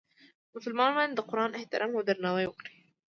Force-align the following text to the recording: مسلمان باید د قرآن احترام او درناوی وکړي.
مسلمان 0.55 0.91
باید 0.97 1.11
د 1.15 1.19
قرآن 1.29 1.51
احترام 1.53 1.91
او 1.97 2.03
درناوی 2.07 2.45
وکړي. 2.47 2.73